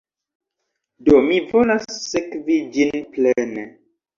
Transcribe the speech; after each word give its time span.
Do, 1.09 1.19
mi 1.27 1.37
volas 1.51 1.85
sekvi 2.07 2.59
ĝin 2.79 2.99
plene 3.15 3.71